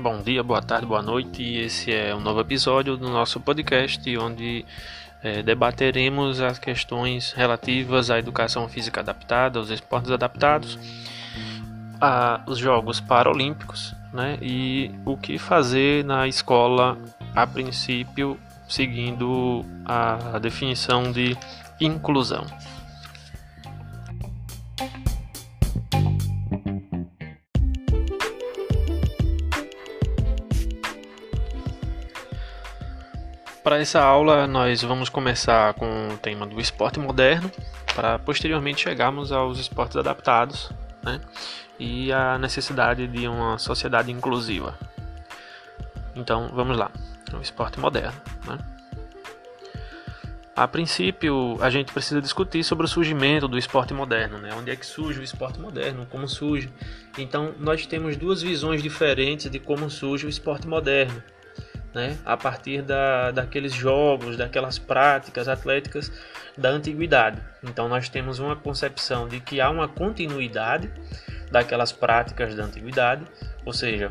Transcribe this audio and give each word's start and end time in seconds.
Bom 0.00 0.22
dia, 0.22 0.42
boa 0.42 0.62
tarde, 0.62 0.86
boa 0.86 1.02
noite. 1.02 1.42
Esse 1.42 1.92
é 1.92 2.14
um 2.14 2.20
novo 2.20 2.40
episódio 2.40 2.96
do 2.96 3.10
nosso 3.10 3.40
podcast 3.40 4.16
onde 4.16 4.64
é, 5.22 5.42
debateremos 5.42 6.40
as 6.40 6.58
questões 6.58 7.32
relativas 7.32 8.10
à 8.10 8.18
educação 8.18 8.68
física 8.68 9.00
adaptada, 9.00 9.58
aos 9.58 9.70
esportes 9.70 10.10
adaptados, 10.10 10.78
aos 12.00 12.58
Jogos 12.58 13.00
Paralímpicos 13.00 13.94
né, 14.12 14.38
e 14.40 14.90
o 15.04 15.16
que 15.16 15.36
fazer 15.36 16.04
na 16.04 16.28
escola 16.28 16.96
a 17.34 17.46
princípio, 17.46 18.38
seguindo 18.68 19.64
a 19.84 20.38
definição 20.38 21.10
de 21.10 21.36
inclusão. 21.80 22.44
Para 33.68 33.80
essa 33.80 34.00
aula, 34.00 34.46
nós 34.46 34.80
vamos 34.82 35.10
começar 35.10 35.74
com 35.74 36.08
o 36.08 36.16
tema 36.16 36.46
do 36.46 36.58
esporte 36.58 36.98
moderno, 36.98 37.52
para 37.94 38.18
posteriormente 38.18 38.80
chegarmos 38.80 39.30
aos 39.30 39.58
esportes 39.58 39.96
adaptados 39.96 40.70
né, 41.02 41.20
e 41.78 42.10
a 42.10 42.38
necessidade 42.38 43.06
de 43.06 43.28
uma 43.28 43.58
sociedade 43.58 44.10
inclusiva. 44.10 44.78
Então, 46.16 46.48
vamos 46.54 46.78
lá, 46.78 46.90
o 47.34 47.42
esporte 47.42 47.78
moderno. 47.78 48.18
Né? 48.46 48.58
A 50.58 50.66
princípio, 50.66 51.56
a 51.60 51.70
gente 51.70 51.92
precisa 51.92 52.20
discutir 52.20 52.64
sobre 52.64 52.84
o 52.84 52.88
surgimento 52.88 53.46
do 53.46 53.56
esporte 53.56 53.94
moderno, 53.94 54.38
né? 54.38 54.50
Onde 54.58 54.72
é 54.72 54.76
que 54.76 54.84
surge 54.84 55.20
o 55.20 55.22
esporte 55.22 55.60
moderno, 55.60 56.04
como 56.10 56.26
surge. 56.26 56.68
Então, 57.16 57.54
nós 57.60 57.86
temos 57.86 58.16
duas 58.16 58.42
visões 58.42 58.82
diferentes 58.82 59.48
de 59.48 59.60
como 59.60 59.88
surge 59.88 60.26
o 60.26 60.28
esporte 60.28 60.66
moderno 60.66 61.22
né, 61.94 62.18
a 62.24 62.36
partir 62.36 62.82
da, 62.82 63.30
daqueles 63.30 63.72
jogos, 63.72 64.36
daquelas 64.36 64.80
práticas 64.80 65.46
atléticas 65.46 66.10
da 66.56 66.70
antiguidade. 66.70 67.40
Então 67.62 67.88
nós 67.88 68.08
temos 68.08 68.38
uma 68.38 68.56
concepção 68.56 69.28
de 69.28 69.40
que 69.40 69.60
há 69.60 69.70
uma 69.70 69.88
continuidade 69.88 70.90
daquelas 71.50 71.92
práticas 71.92 72.54
da 72.54 72.64
antiguidade, 72.64 73.22
ou 73.64 73.72
seja, 73.72 74.10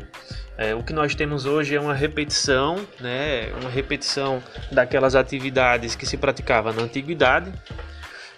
é, 0.56 0.74
o 0.74 0.82
que 0.82 0.92
nós 0.92 1.14
temos 1.14 1.46
hoje 1.46 1.74
é 1.74 1.80
uma 1.80 1.94
repetição, 1.94 2.76
né, 3.00 3.52
uma 3.60 3.70
repetição 3.70 4.42
daquelas 4.72 5.14
atividades 5.14 5.94
que 5.94 6.06
se 6.06 6.16
praticava 6.16 6.72
na 6.72 6.82
antiguidade, 6.82 7.52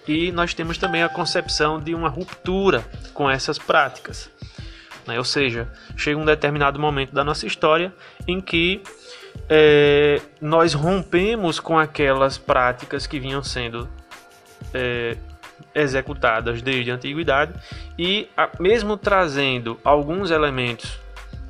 e 0.06 0.32
nós 0.32 0.54
temos 0.54 0.78
também 0.78 1.02
a 1.02 1.08
concepção 1.08 1.78
de 1.78 1.94
uma 1.94 2.08
ruptura 2.08 2.84
com 3.14 3.30
essas 3.30 3.58
práticas. 3.58 4.30
Né? 5.06 5.18
Ou 5.18 5.24
seja, 5.24 5.68
chega 5.96 6.18
um 6.18 6.24
determinado 6.24 6.78
momento 6.78 7.12
da 7.12 7.24
nossa 7.24 7.46
história 7.46 7.92
em 8.26 8.40
que 8.40 8.82
é, 9.48 10.20
nós 10.40 10.74
rompemos 10.74 11.60
com 11.60 11.78
aquelas 11.78 12.38
práticas 12.38 13.06
que 13.06 13.18
vinham 13.18 13.42
sendo 13.42 13.88
é, 14.74 15.16
executadas 15.74 16.62
desde 16.62 16.90
a 16.90 16.94
antiguidade 16.94 17.54
e 17.98 18.28
a, 18.36 18.50
mesmo 18.58 18.96
trazendo 18.96 19.78
alguns 19.84 20.30
elementos, 20.30 20.98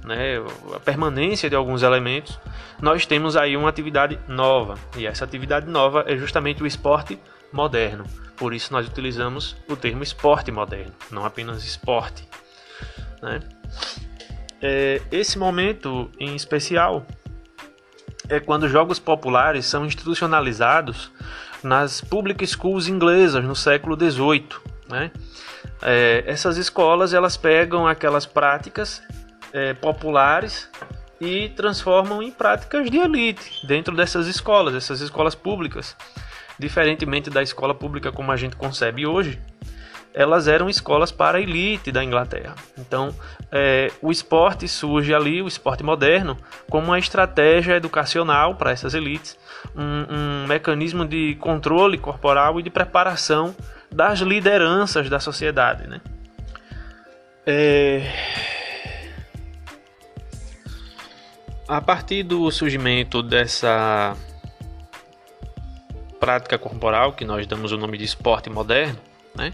né, 0.04 0.36
a 0.74 0.80
permanência 0.80 1.48
de 1.48 1.56
alguns 1.56 1.82
elementos, 1.82 2.38
nós 2.80 3.06
temos 3.06 3.36
aí 3.36 3.56
uma 3.56 3.68
atividade 3.68 4.18
nova 4.26 4.74
e 4.96 5.06
essa 5.06 5.24
atividade 5.24 5.68
nova 5.68 6.04
é 6.06 6.16
justamente 6.16 6.62
o 6.62 6.66
esporte 6.66 7.18
moderno. 7.52 8.04
Por 8.36 8.54
isso 8.54 8.72
nós 8.72 8.86
utilizamos 8.86 9.56
o 9.68 9.76
termo 9.76 10.02
esporte 10.02 10.50
moderno, 10.50 10.92
não 11.10 11.24
apenas 11.24 11.64
esporte. 11.64 12.26
Né? 13.22 13.40
É, 14.62 15.02
esse 15.10 15.38
momento 15.38 16.10
em 16.18 16.34
especial 16.34 17.06
é 18.28 18.38
quando 18.38 18.68
jogos 18.68 18.98
populares 18.98 19.66
são 19.66 19.84
institucionalizados 19.84 21.10
nas 21.62 22.00
public 22.00 22.46
schools 22.46 22.88
inglesas 22.88 23.44
no 23.44 23.54
século 23.54 23.96
XVIII. 23.96 24.48
Né? 24.88 25.10
É, 25.82 26.24
essas 26.26 26.56
escolas 26.56 27.14
elas 27.14 27.36
pegam 27.36 27.86
aquelas 27.86 28.26
práticas 28.26 29.02
é, 29.52 29.74
populares 29.74 30.68
e 31.20 31.50
transformam 31.50 32.22
em 32.22 32.30
práticas 32.30 32.90
de 32.90 32.98
elite 32.98 33.66
dentro 33.66 33.94
dessas 33.94 34.26
escolas, 34.26 34.74
essas 34.74 35.00
escolas 35.00 35.34
públicas. 35.34 35.96
Diferentemente 36.58 37.30
da 37.30 37.42
escola 37.42 37.74
pública 37.74 38.12
como 38.12 38.32
a 38.32 38.36
gente 38.36 38.56
concebe 38.56 39.06
hoje, 39.06 39.40
elas 40.12 40.48
eram 40.48 40.68
escolas 40.68 41.12
para 41.12 41.40
elite 41.40 41.92
da 41.92 42.02
Inglaterra. 42.02 42.54
Então, 42.78 43.14
é, 43.50 43.90
o 44.02 44.10
esporte 44.10 44.66
surge 44.66 45.14
ali, 45.14 45.40
o 45.40 45.48
esporte 45.48 45.82
moderno, 45.82 46.36
como 46.68 46.88
uma 46.88 46.98
estratégia 46.98 47.76
educacional 47.76 48.56
para 48.56 48.70
essas 48.72 48.94
elites, 48.94 49.38
um, 49.74 50.14
um 50.14 50.46
mecanismo 50.46 51.04
de 51.04 51.36
controle 51.36 51.96
corporal 51.96 52.58
e 52.58 52.62
de 52.62 52.70
preparação 52.70 53.54
das 53.90 54.20
lideranças 54.20 55.08
da 55.08 55.20
sociedade. 55.20 55.86
Né? 55.86 56.00
É... 57.46 58.12
A 61.68 61.80
partir 61.80 62.24
do 62.24 62.50
surgimento 62.50 63.22
dessa 63.22 64.16
prática 66.18 66.58
corporal, 66.58 67.12
que 67.12 67.24
nós 67.24 67.46
damos 67.46 67.70
o 67.70 67.78
nome 67.78 67.96
de 67.96 68.04
esporte 68.04 68.50
moderno, 68.50 68.98
né? 69.34 69.52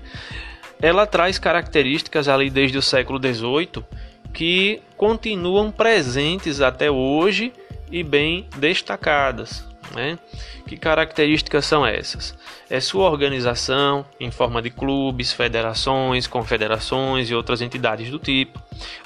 Ela 0.81 1.07
traz 1.07 1.39
características 1.39 2.29
ali 2.29 2.51
desde 2.51 2.77
o 2.77 2.83
século 2.83 3.19
XVIII 3.19 3.85
que 4.33 4.83
continuam 4.97 5.71
presentes 5.71 6.61
até 6.61 6.91
hoje 6.91 7.53
e 7.91 8.03
bem 8.03 8.47
destacadas. 8.59 9.65
Né? 9.95 10.19
Que 10.67 10.77
características 10.77 11.65
são 11.65 11.87
essas? 11.87 12.37
É 12.69 12.81
sua 12.81 13.09
organização 13.09 14.05
em 14.21 14.31
forma 14.31 14.61
de 14.61 14.69
clubes, 14.69 15.33
federações, 15.33 16.27
confederações 16.27 17.31
e 17.31 17.35
outras 17.35 17.63
entidades 17.63 18.11
do 18.11 18.19
tipo. 18.19 18.61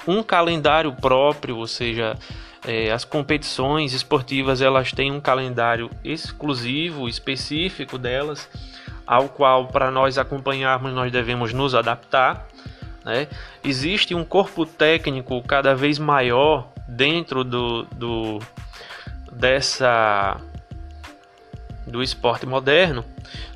Um 0.05 0.23
calendário 0.23 0.91
próprio, 0.91 1.55
ou 1.57 1.67
seja, 1.67 2.17
é, 2.67 2.91
as 2.91 3.05
competições 3.05 3.93
esportivas 3.93 4.61
elas 4.61 4.91
têm 4.91 5.11
um 5.11 5.21
calendário 5.21 5.89
exclusivo, 6.03 7.07
específico 7.07 7.97
delas 7.97 8.49
ao 9.05 9.29
qual 9.29 9.67
para 9.67 9.91
nós 9.91 10.17
acompanharmos 10.17 10.93
nós 10.93 11.11
devemos 11.11 11.53
nos 11.53 11.75
adaptar. 11.75 12.47
Né? 13.03 13.27
Existe 13.63 14.13
um 14.13 14.23
corpo 14.23 14.65
técnico 14.65 15.41
cada 15.43 15.75
vez 15.75 15.97
maior 15.97 16.69
dentro 16.87 17.43
do, 17.43 17.83
do 17.83 18.39
dessa 19.31 20.39
do 21.87 22.03
esporte 22.03 22.45
moderno, 22.45 23.03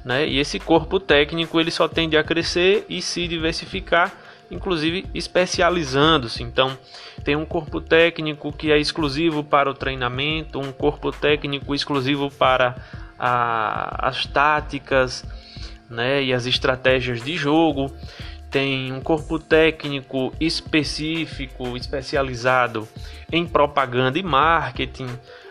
né? 0.03 0.27
E 0.27 0.39
esse 0.39 0.59
corpo 0.59 0.99
técnico 0.99 1.59
ele 1.59 1.71
só 1.71 1.87
tende 1.87 2.17
a 2.17 2.23
crescer 2.23 2.85
e 2.89 3.01
se 3.01 3.27
diversificar, 3.27 4.11
inclusive 4.49 5.05
especializando-se. 5.13 6.43
Então, 6.43 6.77
tem 7.23 7.35
um 7.35 7.45
corpo 7.45 7.79
técnico 7.79 8.51
que 8.51 8.71
é 8.71 8.77
exclusivo 8.77 9.43
para 9.43 9.69
o 9.69 9.73
treinamento, 9.73 10.59
um 10.59 10.71
corpo 10.71 11.11
técnico 11.11 11.73
exclusivo 11.73 12.29
para 12.31 12.75
a, 13.17 14.07
as 14.07 14.25
táticas, 14.25 15.25
né, 15.89 16.23
e 16.23 16.33
as 16.33 16.45
estratégias 16.45 17.21
de 17.21 17.35
jogo. 17.37 17.91
Tem 18.49 18.91
um 18.91 19.01
corpo 19.01 19.37
técnico 19.37 20.33
específico, 20.39 21.75
especializado 21.75 22.87
em 23.31 23.45
propaganda 23.45 24.17
e 24.17 24.23
marketing, 24.23 25.09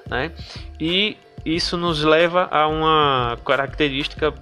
né? 0.08 0.32
E 0.80 1.18
isso 1.44 1.76
nos 1.76 2.02
leva 2.02 2.48
a 2.50 2.66
uma 2.66 3.36
característica 3.44 4.32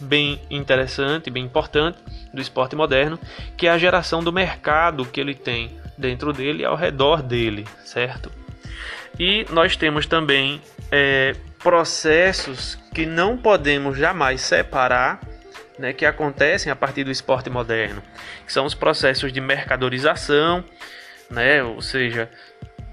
bem 0.00 0.40
interessante, 0.50 1.30
bem 1.30 1.44
importante 1.44 1.98
do 2.32 2.40
esporte 2.40 2.76
moderno, 2.76 3.18
que 3.56 3.66
é 3.66 3.70
a 3.70 3.78
geração 3.78 4.22
do 4.22 4.32
mercado 4.32 5.04
que 5.04 5.20
ele 5.20 5.34
tem 5.34 5.70
dentro 5.96 6.32
dele 6.32 6.62
e 6.62 6.64
ao 6.64 6.76
redor 6.76 7.22
dele, 7.22 7.66
certo? 7.84 8.30
E 9.18 9.44
nós 9.50 9.76
temos 9.76 10.06
também 10.06 10.60
é, 10.92 11.34
processos 11.58 12.78
que 12.94 13.04
não 13.04 13.36
podemos 13.36 13.98
jamais 13.98 14.40
separar, 14.40 15.20
né, 15.78 15.92
que 15.92 16.06
acontecem 16.06 16.70
a 16.72 16.76
partir 16.76 17.04
do 17.04 17.10
esporte 17.10 17.50
moderno, 17.50 18.02
que 18.44 18.52
são 18.52 18.64
os 18.64 18.74
processos 18.74 19.32
de 19.32 19.40
mercadorização, 19.40 20.64
né, 21.30 21.62
ou 21.62 21.80
seja, 21.80 22.30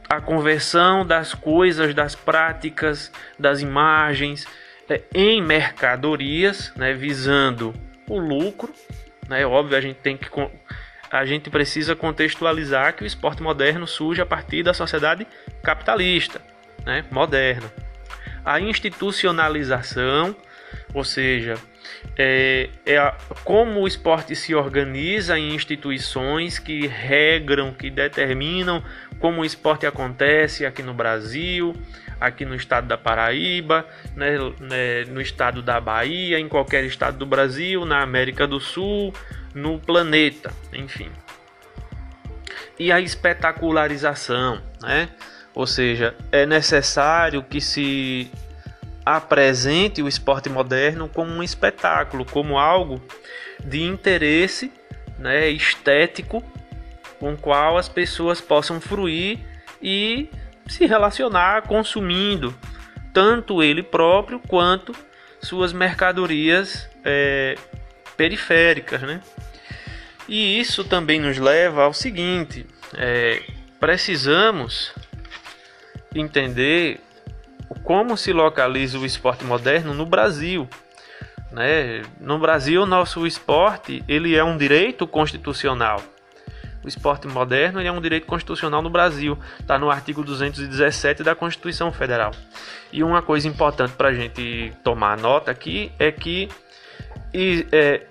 a 0.10 0.22
conversão 0.22 1.06
das 1.06 1.34
coisas, 1.34 1.94
das 1.94 2.16
práticas, 2.16 3.12
das 3.40 3.62
imagens 3.62 4.46
né, 4.88 5.02
em 5.14 5.42
mercadorias, 5.42 6.72
né, 6.76 6.94
visando 6.94 7.74
o 8.08 8.20
lucro. 8.20 8.74
Né, 9.28 9.46
óbvio, 9.46 9.78
a 9.78 9.82
gente 9.82 9.98
tem 9.98 10.16
que 10.16 10.30
a 11.10 11.26
gente 11.26 11.50
precisa 11.50 11.96
contextualizar 11.96 12.94
que 12.94 13.04
o 13.04 13.08
esporte 13.08 13.42
moderno 13.42 13.88
surge 13.88 14.22
a 14.22 14.26
partir 14.26 14.64
da 14.64 14.74
sociedade 14.74 15.26
capitalista, 15.64 16.42
né, 16.86 17.06
moderna 17.10 17.85
a 18.46 18.60
institucionalização, 18.60 20.36
ou 20.94 21.04
seja, 21.04 21.56
é, 22.18 22.70
é 22.86 22.98
a, 22.98 23.18
como 23.44 23.82
o 23.82 23.88
esporte 23.88 24.36
se 24.36 24.54
organiza 24.54 25.38
em 25.38 25.56
instituições 25.56 26.60
que 26.60 26.86
regram, 26.88 27.74
que 27.74 27.90
determinam 27.90 28.84
como 29.20 29.42
o 29.42 29.46
esporte 29.46 29.86
acontece 29.86 30.66
aqui 30.66 30.84
no 30.84 30.94
Brasil, 30.94 31.74
aqui 32.20 32.46
no 32.46 32.56
estado 32.56 32.88
da 32.88 32.98
Paraíba, 32.98 33.86
né, 34.16 34.38
né, 34.60 35.04
no 35.06 35.20
estado 35.20 35.62
da 35.62 35.82
Bahia, 35.82 36.40
em 36.40 36.48
qualquer 36.48 36.84
estado 36.84 37.18
do 37.18 37.26
Brasil, 37.26 37.86
na 37.86 38.02
América 38.02 38.46
do 38.46 38.60
Sul, 38.60 39.14
no 39.54 39.80
planeta, 39.80 40.54
enfim. 40.74 41.10
E 42.78 42.92
a 42.92 43.00
espetacularização, 43.00 44.62
né? 44.82 45.10
Ou 45.56 45.66
seja, 45.66 46.14
é 46.32 46.46
necessário 46.46 47.42
que 47.42 47.62
se 47.62 48.30
apresente 49.06 50.02
o 50.02 50.08
esporte 50.08 50.50
moderno 50.50 51.08
como 51.08 51.32
um 51.32 51.42
espetáculo, 51.42 52.26
como 52.26 52.60
algo 52.60 53.02
de 53.64 53.82
interesse 53.82 54.72
né, 55.18 55.48
estético 55.48 56.44
com 57.20 57.34
o 57.34 57.38
qual 57.38 57.78
as 57.78 57.88
pessoas 57.88 58.42
possam 58.42 58.82
fruir 58.82 59.40
e 59.82 60.30
se 60.68 60.86
relacionar 60.86 61.62
consumindo 61.64 62.54
tanto 63.14 63.64
ele 63.64 63.82
próprio 63.82 64.40
quanto 64.40 64.94
suas 65.40 65.72
mercadorias 65.72 66.90
é, 67.04 67.56
periféricas. 68.18 69.02
Né? 69.02 69.22
E 70.28 70.60
isso 70.60 70.84
também 70.84 71.20
nos 71.20 71.38
leva 71.38 71.84
ao 71.84 71.94
seguinte: 71.94 72.66
é, 72.98 73.42
precisamos 73.80 74.94
entender 76.16 77.00
como 77.84 78.16
se 78.18 78.32
localiza 78.34 78.98
o 78.98 79.06
esporte 79.06 79.44
moderno 79.44 79.94
no 79.94 80.06
Brasil. 80.06 80.68
Né? 81.52 82.02
No 82.20 82.40
Brasil, 82.40 82.86
nosso 82.86 83.26
esporte 83.28 84.04
ele 84.08 84.36
é 84.36 84.44
um 84.44 84.58
direito 84.58 85.06
constitucional. 85.06 86.02
O 86.84 86.88
esporte 86.88 87.28
moderno 87.28 87.82
é 87.82 87.92
um 87.92 88.00
direito 88.00 88.28
constitucional 88.28 88.80
no 88.80 88.92
Brasil, 88.92 89.40
está 89.60 89.80
no 89.80 89.90
artigo 89.90 90.24
217 90.24 91.24
da 91.24 91.34
Constituição 91.34 91.92
Federal. 91.92 92.32
E 92.94 93.04
uma 93.04 93.24
coisa 93.24 93.48
importante 93.48 93.94
para 93.94 94.10
a 94.10 94.14
gente 94.14 94.72
tomar 94.84 95.18
nota 95.18 95.50
aqui 95.50 95.92
é 95.98 96.12
que 96.12 96.48
e, 97.34 97.66
é, 97.72 98.04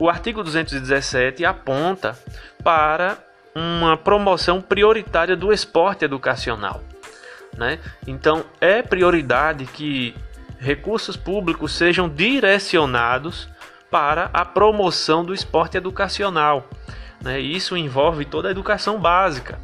o 0.00 0.08
artigo 0.08 0.42
217 0.42 1.44
aponta 1.44 2.18
para 2.62 3.18
uma 3.54 3.96
promoção 3.96 4.60
prioritária 4.60 5.36
do 5.36 5.52
esporte 5.52 6.04
educacional. 6.04 6.82
Né? 7.58 7.80
Então 8.06 8.44
é 8.60 8.80
prioridade 8.82 9.66
que 9.66 10.14
recursos 10.60 11.16
públicos 11.16 11.72
sejam 11.72 12.08
direcionados 12.08 13.48
para 13.90 14.30
a 14.32 14.44
promoção 14.44 15.24
do 15.24 15.34
esporte 15.34 15.76
educacional. 15.76 16.70
Né? 17.20 17.40
Isso 17.40 17.76
envolve 17.76 18.24
toda 18.24 18.46
a 18.46 18.50
educação 18.52 19.00
básica. 19.00 19.58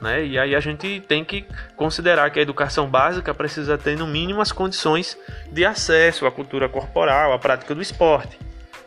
Né? 0.00 0.24
E 0.24 0.38
aí 0.38 0.54
a 0.54 0.60
gente 0.60 1.00
tem 1.00 1.24
que 1.24 1.44
considerar 1.76 2.30
que 2.30 2.38
a 2.38 2.42
educação 2.42 2.88
básica 2.88 3.34
precisa 3.34 3.76
ter 3.76 3.98
no 3.98 4.06
mínimo 4.06 4.40
as 4.40 4.52
condições 4.52 5.18
de 5.50 5.64
acesso 5.64 6.26
à 6.26 6.30
cultura 6.30 6.68
corporal, 6.68 7.32
à 7.32 7.38
prática 7.40 7.74
do 7.74 7.82
esporte. 7.82 8.38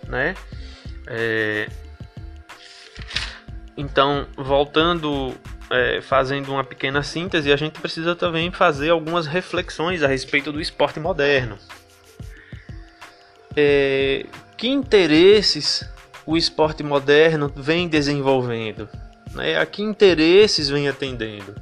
Né? 0.07 0.33
É... 1.07 1.67
Então, 3.75 4.25
voltando 4.35 5.35
é, 5.69 6.01
fazendo 6.01 6.51
uma 6.51 6.63
pequena 6.63 7.03
síntese, 7.03 7.51
a 7.51 7.55
gente 7.55 7.79
precisa 7.79 8.15
também 8.15 8.51
fazer 8.51 8.89
algumas 8.89 9.27
reflexões 9.27 10.03
a 10.03 10.07
respeito 10.07 10.51
do 10.51 10.61
esporte 10.61 10.99
moderno. 10.99 11.57
É, 13.55 14.25
que 14.55 14.67
interesses 14.67 15.83
o 16.25 16.37
esporte 16.37 16.83
moderno 16.83 17.51
vem 17.55 17.87
desenvolvendo? 17.87 18.87
Né? 19.33 19.57
A 19.57 19.65
que 19.65 19.81
interesses 19.81 20.69
vem 20.69 20.87
atendendo? 20.87 21.55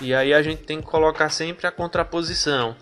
E 0.00 0.14
aí 0.14 0.34
a 0.34 0.42
gente 0.42 0.62
tem 0.62 0.80
que 0.80 0.86
colocar 0.86 1.28
sempre 1.28 1.66
a 1.66 1.70
contraposição. 1.70 2.74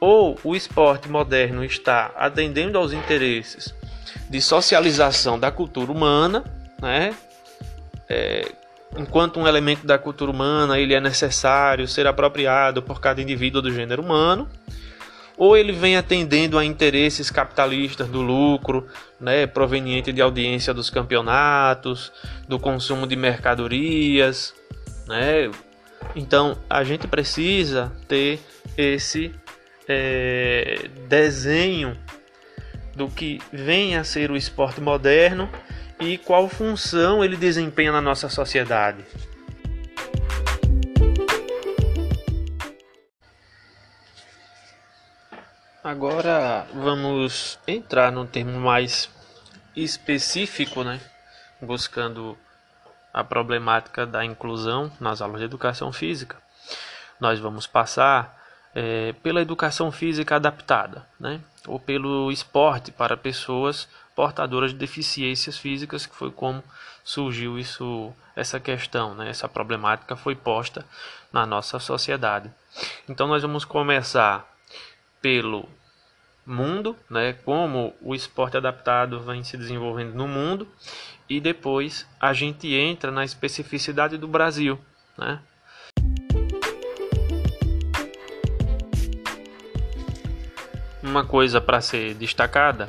Ou 0.00 0.38
o 0.42 0.56
esporte 0.56 1.08
moderno 1.08 1.64
está 1.64 2.12
atendendo 2.16 2.78
aos 2.78 2.92
interesses 2.92 3.74
de 4.28 4.40
socialização 4.40 5.38
da 5.38 5.50
cultura 5.50 5.90
humana, 5.90 6.44
né? 6.80 7.14
É, 8.08 8.52
enquanto 8.96 9.40
um 9.40 9.46
elemento 9.46 9.86
da 9.86 9.98
cultura 9.98 10.30
humana 10.30 10.78
ele 10.78 10.94
é 10.94 11.00
necessário 11.00 11.86
ser 11.88 12.06
apropriado 12.06 12.82
por 12.82 13.00
cada 13.00 13.20
indivíduo 13.20 13.62
do 13.62 13.72
gênero 13.72 14.02
humano, 14.02 14.48
ou 15.36 15.56
ele 15.56 15.72
vem 15.72 15.96
atendendo 15.96 16.58
a 16.58 16.64
interesses 16.64 17.30
capitalistas 17.30 18.08
do 18.08 18.22
lucro, 18.22 18.86
né, 19.20 19.46
proveniente 19.46 20.12
de 20.12 20.22
audiência 20.22 20.72
dos 20.72 20.90
campeonatos, 20.90 22.12
do 22.48 22.58
consumo 22.58 23.06
de 23.06 23.16
mercadorias, 23.16 24.54
né? 25.08 25.50
Então 26.14 26.56
a 26.70 26.84
gente 26.84 27.08
precisa 27.08 27.92
ter 28.06 28.38
esse 28.76 29.34
é, 29.88 30.88
desenho 31.08 31.96
do 32.94 33.08
que 33.08 33.40
vem 33.52 33.96
a 33.96 34.04
ser 34.04 34.30
o 34.30 34.36
esporte 34.36 34.80
moderno 34.80 35.50
e 36.00 36.18
qual 36.18 36.48
função 36.48 37.24
ele 37.24 37.36
desempenha 37.36 37.92
na 37.92 38.00
nossa 38.00 38.28
sociedade. 38.28 39.04
Agora 45.82 46.66
vamos 46.72 47.58
entrar 47.66 48.10
num 48.10 48.26
termo 48.26 48.58
mais 48.58 49.10
específico, 49.76 50.82
né? 50.82 51.00
buscando 51.60 52.38
a 53.12 53.22
problemática 53.22 54.06
da 54.06 54.24
inclusão 54.24 54.90
nas 55.00 55.20
aulas 55.20 55.40
de 55.40 55.44
educação 55.44 55.92
física. 55.92 56.36
Nós 57.20 57.38
vamos 57.38 57.66
passar 57.66 58.43
é, 58.74 59.12
pela 59.22 59.40
educação 59.40 59.92
física 59.92 60.36
adaptada, 60.36 61.06
né? 61.18 61.40
ou 61.66 61.78
pelo 61.78 62.30
esporte 62.32 62.90
para 62.90 63.16
pessoas 63.16 63.88
portadoras 64.14 64.72
de 64.72 64.78
deficiências 64.78 65.56
físicas, 65.56 66.06
que 66.06 66.14
foi 66.14 66.30
como 66.30 66.62
surgiu 67.04 67.58
isso, 67.58 68.12
essa 68.34 68.58
questão, 68.58 69.14
né? 69.14 69.28
essa 69.28 69.48
problemática 69.48 70.16
foi 70.16 70.34
posta 70.34 70.84
na 71.32 71.46
nossa 71.46 71.78
sociedade. 71.78 72.50
Então 73.08 73.26
nós 73.28 73.42
vamos 73.42 73.64
começar 73.64 74.52
pelo 75.22 75.68
mundo, 76.44 76.96
né? 77.08 77.32
como 77.44 77.94
o 78.00 78.14
esporte 78.14 78.56
adaptado 78.56 79.20
vem 79.20 79.44
se 79.44 79.56
desenvolvendo 79.56 80.14
no 80.14 80.26
mundo, 80.26 80.68
e 81.28 81.40
depois 81.40 82.06
a 82.20 82.32
gente 82.32 82.72
entra 82.74 83.10
na 83.10 83.24
especificidade 83.24 84.18
do 84.18 84.28
Brasil. 84.28 84.78
Né? 85.16 85.40
Uma 91.14 91.24
coisa 91.24 91.60
para 91.60 91.80
ser 91.80 92.12
destacada 92.14 92.88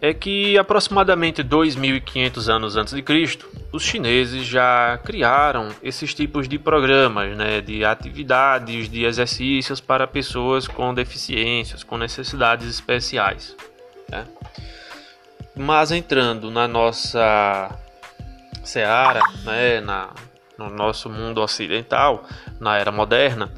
é 0.00 0.12
que 0.12 0.58
aproximadamente 0.58 1.40
2.500 1.40 2.48
anos 2.52 2.76
antes 2.76 2.92
de 2.94 3.00
Cristo, 3.00 3.48
os 3.70 3.84
chineses 3.84 4.44
já 4.44 4.98
criaram 5.04 5.68
esses 5.80 6.12
tipos 6.12 6.48
de 6.48 6.58
programas, 6.58 7.36
né, 7.36 7.60
de 7.60 7.84
atividades, 7.84 8.88
de 8.88 9.04
exercícios 9.04 9.80
para 9.80 10.04
pessoas 10.08 10.66
com 10.66 10.92
deficiências, 10.92 11.84
com 11.84 11.96
necessidades 11.96 12.66
especiais. 12.68 13.56
Né? 14.10 14.26
Mas 15.54 15.92
entrando 15.92 16.50
na 16.50 16.66
nossa 16.66 17.70
seara, 18.64 19.20
né, 19.44 19.80
na, 19.80 20.10
no 20.58 20.68
nosso 20.70 21.08
mundo 21.08 21.40
ocidental, 21.40 22.24
na 22.58 22.76
era 22.76 22.90
moderna, 22.90 23.48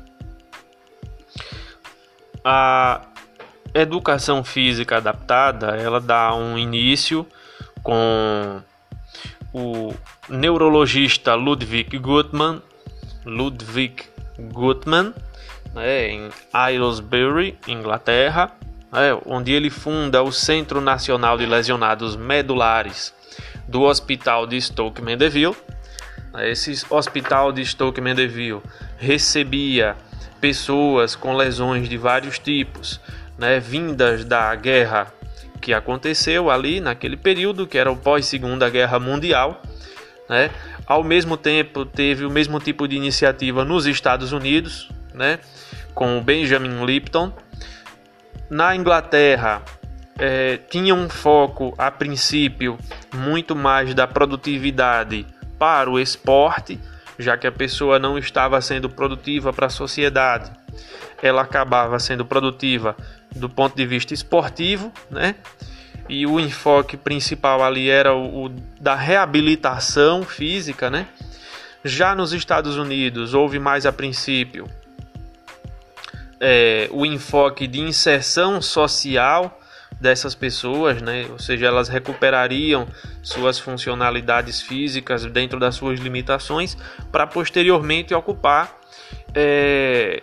a 2.45 3.07
educação 3.75 4.42
física 4.42 4.96
adaptada, 4.96 5.76
ela 5.76 6.00
dá 6.00 6.34
um 6.34 6.58
início 6.58 7.26
com 7.82 8.60
o 9.52 9.94
neurologista 10.28 11.34
Ludwig 11.34 11.98
Gutmann, 11.98 12.62
Ludwig 13.25 14.04
Gutmann, 14.38 15.14
né, 15.75 16.08
em 16.08 16.28
Aylesbury, 16.52 17.58
Inglaterra, 17.66 18.52
né, 18.92 19.18
onde 19.26 19.52
ele 19.52 19.70
funda 19.70 20.22
o 20.22 20.32
Centro 20.32 20.80
Nacional 20.80 21.37
de 21.37 21.46
Lesionados 21.46 22.16
Medulares 22.16 23.14
do 23.66 23.82
Hospital 23.82 24.46
de 24.46 24.60
Stoke 24.60 25.02
Mandeville. 25.02 25.56
Esse 26.40 26.84
hospital 26.90 27.52
de 27.52 27.64
Stoke 27.64 28.00
Mandeville 28.00 28.62
recebia 28.98 29.96
pessoas 30.40 31.16
com 31.16 31.34
lesões 31.34 31.88
de 31.88 31.96
vários 31.96 32.38
tipos, 32.38 33.00
né, 33.38 33.61
vindas 33.61 34.25
da 34.25 34.54
guerra 34.54 35.12
que 35.61 35.73
aconteceu 35.73 36.50
ali 36.50 36.80
naquele 36.80 37.16
período, 37.16 37.66
que 37.66 37.78
era 37.78 37.90
o 37.90 37.97
pós-segunda 37.97 38.68
guerra 38.68 38.99
mundial, 38.99 39.62
né? 40.28 40.50
Ao 40.87 41.04
mesmo 41.04 41.37
tempo 41.37 41.85
teve 41.85 42.25
o 42.25 42.30
mesmo 42.30 42.59
tipo 42.59 42.88
de 42.88 42.97
iniciativa 42.97 43.64
nos 43.64 43.87
Estados 43.87 44.33
Unidos, 44.33 44.88
né, 45.12 45.38
com 45.95 46.16
o 46.16 46.23
Benjamin 46.23 46.85
Lipton. 46.85 47.33
Na 48.49 48.75
Inglaterra 48.75 49.62
é, 50.18 50.57
tinha 50.57 50.95
um 50.95 51.09
foco 51.09 51.75
a 51.76 51.90
princípio 51.90 52.78
muito 53.14 53.54
mais 53.54 53.95
da 53.95 54.07
produtividade 54.07 55.26
para 55.59 55.90
o 55.90 56.00
esporte, 56.00 56.80
já 57.18 57.37
que 57.37 57.47
a 57.47 57.52
pessoa 57.52 57.99
não 57.99 58.16
estava 58.16 58.59
sendo 58.62 58.88
produtiva 58.88 59.52
para 59.52 59.66
a 59.66 59.71
sociedade, 59.71 60.50
ela 61.23 61.42
acabava 61.42 61.99
sendo 61.99 62.25
produtiva 62.25 62.97
do 63.35 63.49
ponto 63.49 63.76
de 63.76 63.87
vista 63.87 64.14
esportivo, 64.14 64.92
né? 65.11 65.35
E 66.08 66.26
o 66.26 66.40
enfoque 66.40 66.97
principal 66.97 67.62
ali 67.62 67.90
era 67.90 68.14
o, 68.14 68.47
o 68.47 68.49
da 68.80 68.94
reabilitação 68.94 70.23
física, 70.23 70.90
né? 70.90 71.06
Já 71.85 72.14
nos 72.14 72.32
Estados 72.32 72.76
Unidos 72.76 73.35
houve 73.35 73.58
mais 73.58 73.87
a 73.87 73.92
princípio 73.92 74.68
é, 76.40 76.88
o 76.90 77.04
enfoque 77.04 77.66
de 77.66 77.80
inserção 77.80 78.61
social 78.62 79.61
dessas 80.00 80.35
pessoas, 80.35 81.02
né? 81.02 81.26
ou 81.30 81.38
seja, 81.38 81.66
elas 81.66 81.88
recuperariam 81.88 82.87
suas 83.23 83.58
funcionalidades 83.58 84.61
físicas 84.61 85.25
dentro 85.26 85.58
das 85.58 85.75
suas 85.75 85.99
limitações 85.99 86.76
para 87.11 87.26
posteriormente 87.26 88.14
ocupar 88.14 88.78
é, 89.35 90.23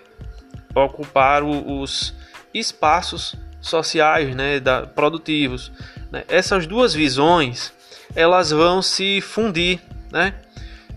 ocupar 0.74 1.44
os 1.44 2.14
espaços 2.58 3.36
sociais, 3.60 4.36
né, 4.36 4.60
da, 4.60 4.86
produtivos. 4.86 5.72
Né? 6.12 6.24
Essas 6.28 6.66
duas 6.66 6.94
visões 6.94 7.74
elas 8.16 8.52
vão 8.52 8.82
se 8.82 9.20
fundir, 9.20 9.80
né? 10.12 10.34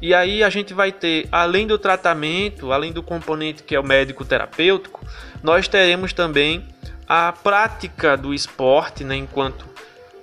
E 0.01 0.15
aí 0.15 0.45
a 0.45 0.51
gente 0.51 0.73
vai 0.73 0.93
ter, 0.93 1.27
além 1.33 1.67
do 1.67 1.77
tratamento, 1.77 2.73
além 2.73 2.93
do 2.93 3.03
componente 3.03 3.65
que 3.65 3.75
é 3.75 3.81
o 3.81 3.85
médico 3.85 4.25
terapêutico, 4.25 5.05
nós 5.43 5.67
teremos 5.67 6.13
também 6.13 6.65
a 7.09 7.33
prática 7.33 8.17
do 8.17 8.33
esporte, 8.33 9.03
né, 9.03 9.17
enquanto 9.17 9.67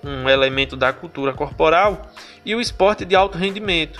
um 0.01 0.30
elemento 0.30 0.77
da 0.77 0.94
cultura 0.94 1.34
corporal, 1.34 2.10
e 2.46 2.56
o 2.56 2.62
esporte 2.62 3.04
de 3.04 3.15
alto 3.15 3.38
rendimento, 3.38 4.00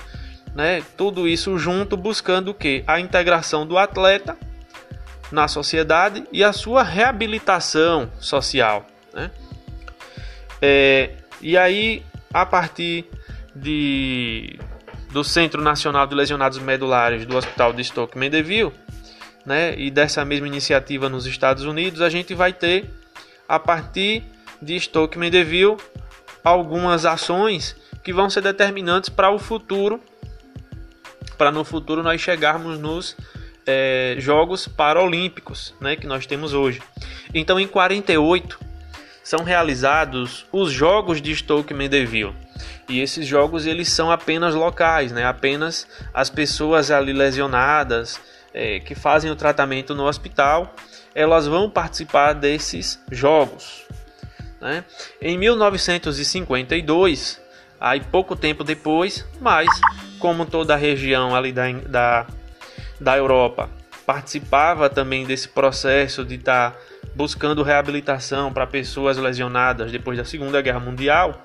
né? 0.54 0.82
Tudo 0.96 1.27
isso 1.27 1.58
junto 1.58 1.98
buscando 1.98 2.51
o 2.51 2.54
que? 2.54 2.84
A 2.88 3.00
integração 3.00 3.65
do 3.65 3.77
atleta 3.77 4.38
na 5.32 5.48
sociedade 5.48 6.24
e 6.32 6.44
a 6.44 6.53
sua 6.53 6.84
reabilitação 6.84 8.10
social, 8.20 8.86
né? 9.13 9.32
É, 10.62 11.12
e 11.41 11.58
aí, 11.58 12.03
a 12.34 12.46
partir 12.46 13.05
de 13.55 14.60
do 15.12 15.24
Centro 15.24 15.62
Nacional 15.62 16.05
de 16.05 16.13
Lesionados 16.13 16.60
Medulares 16.60 17.25
do 17.25 17.38
Hospital 17.38 17.72
de 17.72 17.84
Stoke 17.84 18.17
Mandeville, 18.17 18.74
né, 19.46 19.74
e 19.77 19.89
dessa 19.89 20.25
mesma 20.25 20.48
iniciativa 20.48 21.08
nos 21.08 21.25
Estados 21.25 21.63
Unidos, 21.63 22.01
a 22.01 22.10
gente 22.10 22.34
vai 22.34 22.51
ter 22.51 22.89
a 23.48 23.58
partir 23.58 24.24
de 24.62 24.77
Stoke 24.77 25.17
Mandeville 25.17 25.77
algumas 26.44 27.05
ações 27.05 27.75
que 28.03 28.12
vão 28.12 28.29
ser 28.29 28.41
determinantes 28.41 29.10
para 29.10 29.29
o 29.32 29.39
futuro, 29.39 30.01
para 31.38 31.51
no 31.51 31.63
futuro 31.63 32.03
nós 32.03 32.20
chegarmos 32.20 32.77
nos 32.77 33.15
é, 33.65 34.15
Jogos 34.19 34.67
Paralímpicos, 34.67 35.74
né, 35.79 35.95
que 35.95 36.07
nós 36.07 36.25
temos 36.25 36.53
hoje. 36.53 36.81
Então, 37.34 37.60
em 37.60 37.67
48 37.67 38.60
são 39.24 39.43
realizados 39.43 40.45
os 40.51 40.72
Jogos 40.72 41.22
de 41.22 41.36
Stoke 41.36 41.74
Mandeville. 41.74 42.34
E 42.88 43.00
esses 43.00 43.25
jogos 43.25 43.65
eles 43.65 43.89
são 43.89 44.12
apenas 44.12 44.53
locais, 44.53 45.12
né? 45.12 45.25
Apenas 45.25 45.88
as 46.13 46.29
pessoas 46.29 46.91
ali 46.91 47.12
lesionadas 47.12 48.22
é, 48.53 48.79
que 48.79 48.93
fazem 48.93 49.31
o 49.31 49.36
tratamento 49.36 49.95
no 49.95 50.05
hospital, 50.05 50.75
elas 51.13 51.48
vão 51.48 51.69
participar 51.69 52.34
desses 52.34 53.01
jogos. 53.12 53.84
Né? 54.62 54.86
Em 55.22 55.38
1952, 55.38 57.41
aí 57.79 58.01
pouco 58.01 58.36
tempo 58.36 58.63
depois, 58.63 59.25
mas 59.41 59.67
como 60.19 60.45
toda 60.45 60.74
a 60.74 60.77
região 60.77 61.36
ali 61.36 61.51
da, 61.51 61.72
da, 61.72 62.27
da 63.00 63.18
Europa 63.18 63.70
participava 64.06 64.90
também 64.90 65.25
desse 65.25 65.50
processo 65.50 66.24
de 66.24 66.36
estar 66.36 66.72
tá 66.72 66.78
buscando 67.16 67.64
reabilitação 67.64 68.54
para 68.54 68.68
pessoas 68.68 69.18
lesionadas 69.18 69.92
depois 69.92 70.18
da 70.18 70.24
Segunda 70.24 70.62
Guerra 70.62 70.80
Mundial, 70.80 71.44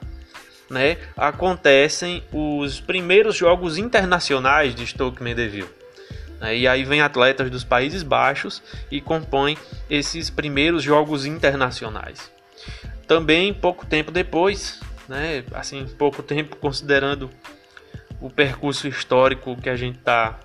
né, 0.69 0.99
acontecem 1.17 2.23
os 2.33 2.81
primeiros 2.81 3.35
jogos 3.35 3.79
internacionais 3.79 4.75
de 4.75 4.87
Stoke 4.87 5.23
Mandeville. 5.23 5.69
Né, 6.39 6.59
e 6.59 6.69
aí 6.69 6.85
vem 6.85 7.01
atletas 7.01 7.51
dos 7.51 7.65
Países 7.65 8.03
Baixos 8.03 8.63
e 8.91 9.01
compõem 9.01 9.57
esses 9.89 10.29
primeiros 10.29 10.83
jogos 10.83 11.25
internacionais. 11.25 12.31
Também 13.07 13.53
pouco 13.55 13.87
tempo 13.87 14.13
depois, 14.13 14.81
né, 15.09 15.45
assim 15.53 15.87
pouco 15.99 16.23
tempo 16.23 16.57
considerando 16.57 17.31
o 18.21 18.29
percurso 18.29 18.87
histórico 18.87 19.57
que 19.57 19.71
a 19.71 19.77
gente 19.77 19.99
está 19.99 20.39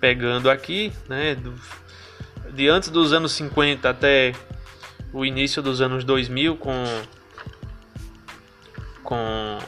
pegando 0.00 0.50
aqui, 0.50 0.92
né, 1.08 1.34
do, 1.34 1.54
de 2.52 2.68
antes 2.68 2.88
dos 2.88 3.12
anos 3.12 3.32
50 3.32 3.88
até 3.88 4.32
o 5.12 5.24
início 5.24 5.62
dos 5.62 5.80
anos 5.80 6.04
2000 6.04 6.56
com 6.56 6.84
com 9.02 9.58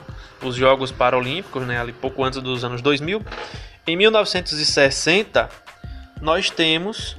os 0.41 0.55
Jogos 0.55 0.93
Paralímpicos, 0.93 1.67
né, 1.67 1.81
ali 1.81 1.93
pouco 1.93 2.23
antes 2.25 2.41
dos 2.41 2.65
anos 2.65 2.81
2000. 2.81 3.21
Em 3.87 3.97
1960, 3.97 5.49
nós 6.21 6.49
temos 6.49 7.17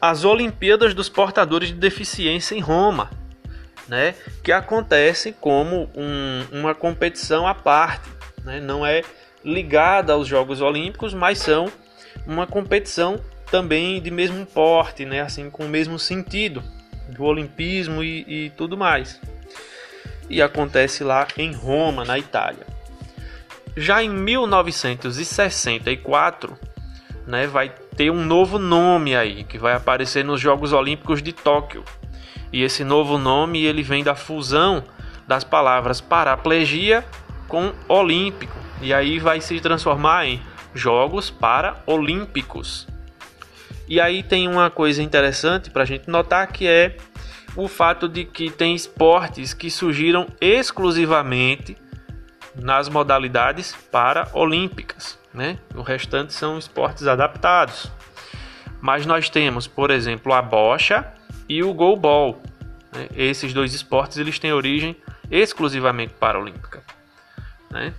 as 0.00 0.24
Olimpíadas 0.24 0.94
dos 0.94 1.08
Portadores 1.08 1.68
de 1.68 1.74
Deficiência 1.74 2.54
em 2.54 2.60
Roma, 2.60 3.10
né, 3.86 4.14
que 4.42 4.52
acontece 4.52 5.32
como 5.32 5.90
um, 5.94 6.60
uma 6.60 6.74
competição 6.74 7.46
à 7.46 7.54
parte, 7.54 8.08
né, 8.42 8.60
não 8.60 8.84
é 8.84 9.02
ligada 9.44 10.14
aos 10.14 10.26
Jogos 10.26 10.62
Olímpicos, 10.62 11.12
mas 11.12 11.38
são 11.38 11.70
uma 12.26 12.46
competição 12.46 13.20
também 13.50 14.00
de 14.00 14.10
mesmo 14.10 14.44
porte, 14.46 15.04
né, 15.04 15.20
assim 15.20 15.50
com 15.50 15.64
o 15.64 15.68
mesmo 15.68 15.98
sentido 15.98 16.62
do 17.08 17.24
olimpismo 17.24 18.02
e, 18.02 18.46
e 18.46 18.50
tudo 18.50 18.76
mais 18.76 19.20
e 20.28 20.42
acontece 20.42 21.02
lá 21.04 21.26
em 21.36 21.52
Roma, 21.52 22.02
na 22.04 22.18
Itália. 22.18 22.66
Já 23.76 24.02
em 24.02 24.08
1964, 24.08 26.56
né, 27.26 27.46
vai 27.46 27.70
ter 27.96 28.10
um 28.10 28.24
novo 28.24 28.58
nome 28.58 29.14
aí 29.16 29.44
que 29.44 29.56
vai 29.58 29.74
aparecer 29.74 30.24
nos 30.24 30.40
Jogos 30.40 30.72
Olímpicos 30.72 31.22
de 31.22 31.32
Tóquio. 31.32 31.84
E 32.52 32.62
esse 32.62 32.84
novo 32.84 33.18
nome 33.18 33.64
ele 33.64 33.82
vem 33.82 34.04
da 34.04 34.14
fusão 34.14 34.84
das 35.26 35.42
palavras 35.42 36.00
paraplegia 36.00 37.04
com 37.48 37.72
olímpico. 37.88 38.56
E 38.80 38.94
aí 38.94 39.18
vai 39.18 39.40
se 39.40 39.58
transformar 39.60 40.26
em 40.26 40.40
Jogos 40.74 41.30
Paralímpicos. 41.30 42.86
E 43.86 44.00
aí 44.00 44.22
tem 44.22 44.48
uma 44.48 44.70
coisa 44.70 45.02
interessante 45.02 45.70
para 45.70 45.82
a 45.82 45.86
gente 45.86 46.08
notar 46.08 46.46
que 46.50 46.66
é 46.66 46.96
o 47.56 47.68
fato 47.68 48.08
de 48.08 48.24
que 48.24 48.50
tem 48.50 48.74
esportes 48.74 49.54
que 49.54 49.70
surgiram 49.70 50.26
exclusivamente 50.40 51.76
nas 52.54 52.88
modalidades 52.88 53.74
paraolímpicas, 53.90 55.18
né? 55.32 55.58
O 55.74 55.82
restante 55.82 56.32
são 56.32 56.58
esportes 56.58 57.06
adaptados. 57.06 57.90
Mas 58.80 59.06
nós 59.06 59.28
temos, 59.28 59.66
por 59.66 59.90
exemplo, 59.90 60.32
a 60.32 60.42
bocha 60.42 61.12
e 61.48 61.62
o 61.62 61.72
goalball. 61.72 62.42
Né? 62.92 63.08
Esses 63.16 63.52
dois 63.52 63.74
esportes 63.74 64.18
eles 64.18 64.38
têm 64.38 64.52
origem 64.52 64.96
exclusivamente 65.30 66.14
paralímpica. 66.14 66.82
Né? 67.70 67.92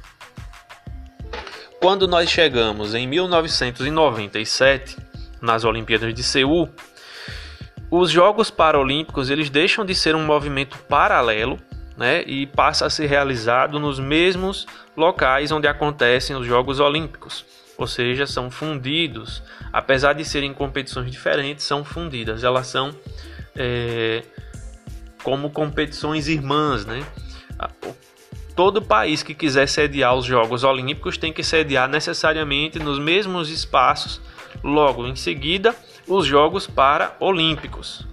Quando 1.85 2.07
nós 2.07 2.31
chegamos 2.31 2.95
em 2.95 3.05
1997 3.05 4.97
nas 5.39 5.63
Olimpíadas 5.63 6.11
de 6.15 6.23
Seul, 6.23 6.67
os 7.91 8.09
Jogos 8.09 8.49
Paralímpicos 8.49 9.29
eles 9.29 9.51
deixam 9.51 9.85
de 9.85 9.93
ser 9.93 10.15
um 10.15 10.25
movimento 10.25 10.79
paralelo 10.89 11.59
né, 11.95 12.23
e 12.23 12.47
passa 12.47 12.87
a 12.87 12.89
ser 12.89 13.05
realizado 13.05 13.79
nos 13.79 13.99
mesmos 13.99 14.65
locais 14.97 15.51
onde 15.51 15.67
acontecem 15.67 16.35
os 16.35 16.47
Jogos 16.47 16.79
Olímpicos, 16.79 17.45
ou 17.77 17.85
seja, 17.85 18.25
são 18.25 18.49
fundidos, 18.49 19.43
apesar 19.71 20.13
de 20.13 20.25
serem 20.25 20.55
competições 20.55 21.11
diferentes, 21.11 21.65
são 21.65 21.85
fundidas, 21.85 22.43
elas 22.43 22.65
são 22.65 22.95
é, 23.55 24.23
como 25.21 25.51
competições 25.51 26.27
irmãs, 26.27 26.83
né? 26.83 27.05
Todo 28.55 28.81
país 28.81 29.21
que 29.21 29.33
quiser 29.33 29.67
sediar 29.67 30.15
os 30.15 30.25
Jogos 30.25 30.63
Olímpicos 30.63 31.17
tem 31.17 31.33
que 31.33 31.43
sediar 31.43 31.89
necessariamente 31.89 32.79
nos 32.79 32.97
mesmos 32.97 33.49
espaços, 33.49 34.21
logo 34.63 35.05
em 35.05 35.15
seguida 35.15 35.75
os 36.07 36.25
Jogos 36.25 36.65
Paralímpicos, 36.65 38.07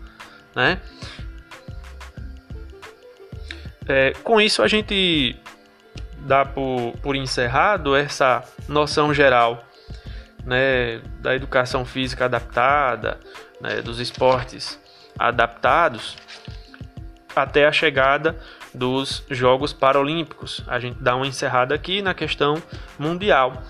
né? 0.55 0.81
É, 3.89 4.13
com 4.23 4.41
isso 4.41 4.63
a 4.63 4.69
gente 4.69 5.37
dá 6.19 6.45
por, 6.45 6.93
por 7.03 7.17
encerrado 7.17 7.97
essa 7.97 8.45
noção 8.69 9.13
geral 9.13 9.65
né, 10.45 11.01
da 11.21 11.35
educação 11.35 11.85
física 11.85 12.25
adaptada, 12.27 13.19
né, 13.61 13.83
dos 13.83 13.99
esportes 14.01 14.81
adaptados. 15.19 16.17
até 17.35 17.67
a 17.67 17.73
chegada 17.73 18.39
dos 18.75 19.23
Jogos 19.31 19.73
Paralímpicos. 19.73 20.63
A 20.67 20.79
gente 20.79 20.99
dá 21.01 21.15
uma 21.17 21.27
encerrada 21.27 21.75
aqui 21.75 22.03
na 22.03 22.15
questão 22.15 22.63
mundial. 22.99 23.63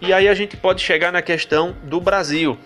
E 0.00 0.12
aí 0.12 0.28
a 0.28 0.34
gente 0.34 0.56
pode 0.56 0.82
chegar 0.82 1.12
na 1.12 1.22
questão 1.22 1.74
do 1.84 2.00
Brasil. 2.00 2.58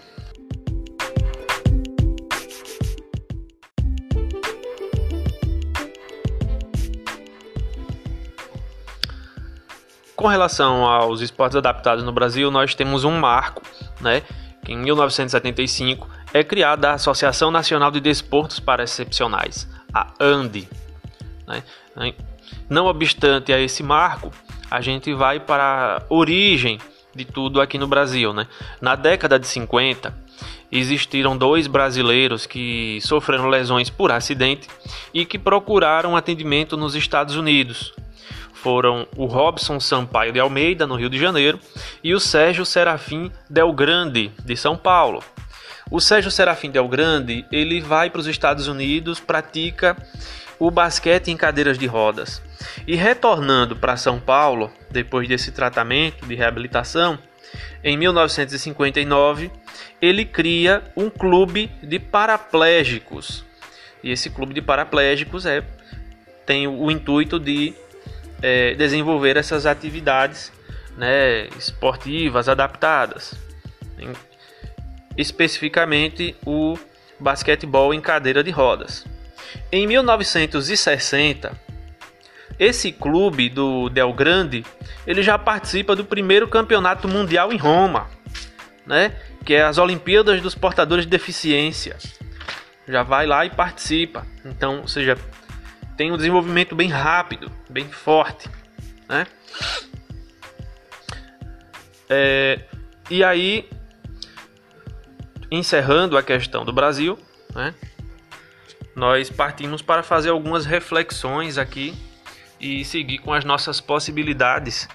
Com 10.20 10.26
relação 10.26 10.84
aos 10.84 11.22
esportes 11.22 11.56
adaptados 11.56 12.04
no 12.04 12.12
Brasil, 12.12 12.50
nós 12.50 12.74
temos 12.74 13.04
um 13.04 13.18
marco, 13.18 13.62
né, 14.02 14.22
que 14.62 14.72
em 14.72 14.76
1975 14.76 16.06
é 16.34 16.44
criada 16.44 16.90
a 16.90 16.94
Associação 16.94 17.50
Nacional 17.50 17.90
de 17.90 18.00
Desportos 18.00 18.60
para 18.60 18.82
Excepcionais, 18.82 19.66
a 19.94 20.12
ANDE. 20.20 20.68
Né? 21.96 22.14
Não 22.68 22.86
obstante 22.86 23.52
a 23.52 23.60
esse 23.60 23.82
marco, 23.82 24.32
a 24.70 24.80
gente 24.80 25.12
vai 25.12 25.40
para 25.40 25.98
a 25.98 26.14
origem 26.14 26.78
de 27.14 27.24
tudo 27.24 27.60
aqui 27.60 27.78
no 27.78 27.86
Brasil. 27.86 28.32
Né? 28.32 28.46
Na 28.80 28.94
década 28.94 29.38
de 29.38 29.46
50, 29.46 30.14
existiram 30.70 31.36
dois 31.36 31.66
brasileiros 31.66 32.46
que 32.46 33.00
sofreram 33.02 33.48
lesões 33.48 33.90
por 33.90 34.12
acidente 34.12 34.68
e 35.12 35.24
que 35.24 35.38
procuraram 35.38 36.16
atendimento 36.16 36.76
nos 36.76 36.94
Estados 36.94 37.36
Unidos 37.36 37.92
foram 38.60 39.08
o 39.16 39.24
Robson 39.24 39.80
Sampaio 39.80 40.32
de 40.32 40.38
Almeida, 40.38 40.86
no 40.86 40.94
Rio 40.94 41.08
de 41.08 41.18
Janeiro, 41.18 41.58
e 42.04 42.14
o 42.14 42.20
Sérgio 42.20 42.66
Serafim 42.66 43.32
Del 43.48 43.72
Grande, 43.72 44.30
de 44.44 44.54
São 44.56 44.76
Paulo. 44.76 45.24
O 45.90 45.98
Sérgio 45.98 46.30
Serafim 46.30 46.70
Del 46.70 46.86
Grande, 46.86 47.44
ele 47.50 47.80
vai 47.80 48.10
para 48.10 48.20
os 48.20 48.26
Estados 48.26 48.68
Unidos, 48.68 49.18
pratica 49.18 49.96
o 50.60 50.70
basquete 50.70 51.28
em 51.28 51.36
cadeiras 51.36 51.78
de 51.78 51.86
rodas. 51.86 52.42
E 52.86 52.94
retornando 52.94 53.74
para 53.74 53.96
São 53.96 54.20
Paulo, 54.20 54.70
depois 54.90 55.26
desse 55.26 55.50
tratamento 55.50 56.26
de 56.26 56.34
reabilitação, 56.34 57.18
em 57.82 57.96
1959, 57.96 59.50
ele 60.00 60.24
cria 60.24 60.84
um 60.94 61.08
clube 61.08 61.70
de 61.82 61.98
paraplégicos. 61.98 63.44
E 64.04 64.10
esse 64.12 64.28
clube 64.28 64.52
de 64.52 64.60
paraplégicos 64.60 65.46
é, 65.46 65.64
tem 66.44 66.68
o 66.68 66.90
intuito 66.90 67.40
de 67.40 67.74
é, 68.42 68.74
desenvolver 68.74 69.38
essas 69.38 69.64
atividades 69.64 70.52
né, 70.96 71.48
esportivas 71.58 72.48
adaptadas. 72.48 73.34
Especificamente 75.16 76.36
o 76.44 76.78
basquetebol 77.18 77.92
em 77.94 78.00
cadeira 78.00 78.44
de 78.44 78.50
rodas. 78.50 79.06
Em 79.72 79.86
1960, 79.86 81.52
esse 82.58 82.92
clube 82.92 83.48
do 83.48 83.88
Del 83.88 84.12
Grande, 84.12 84.64
ele 85.06 85.22
já 85.22 85.38
participa 85.38 85.94
do 85.94 86.04
primeiro 86.04 86.48
campeonato 86.48 87.06
mundial 87.06 87.52
em 87.52 87.56
Roma, 87.56 88.10
né? 88.84 89.16
Que 89.44 89.54
é 89.54 89.62
as 89.62 89.78
Olimpíadas 89.78 90.40
dos 90.40 90.54
Portadores 90.54 91.04
de 91.04 91.10
Deficiência. 91.10 91.96
Já 92.86 93.02
vai 93.02 93.26
lá 93.26 93.46
e 93.46 93.50
participa. 93.50 94.26
Então, 94.44 94.80
ou 94.80 94.88
seja, 94.88 95.16
tem 95.96 96.10
um 96.10 96.16
desenvolvimento 96.16 96.74
bem 96.74 96.88
rápido, 96.88 97.50
bem 97.68 97.88
forte, 97.88 98.48
né? 99.08 99.26
É, 102.08 102.64
e 103.08 103.22
aí, 103.22 103.68
encerrando 105.50 106.18
a 106.18 106.22
questão 106.22 106.64
do 106.64 106.72
Brasil, 106.72 107.16
né? 107.54 107.72
Nós 109.00 109.30
partimos 109.30 109.80
para 109.80 110.02
fazer 110.02 110.28
algumas 110.28 110.66
reflexões 110.66 111.56
aqui 111.56 111.94
e 112.60 112.84
seguir 112.84 113.16
com 113.16 113.32
as 113.32 113.46
nossas 113.46 113.80
possibilidades 113.80 114.86